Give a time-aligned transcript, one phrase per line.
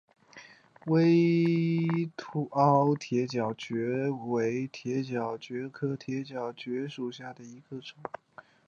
[0.87, 1.87] 微
[2.53, 7.97] 凹铁角蕨为铁角蕨科铁角蕨属下的一个种。